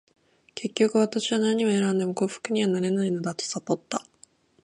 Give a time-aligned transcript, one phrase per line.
[0.55, 4.03] 結局、私は何を選んでも幸福にはなれないのだと悟った。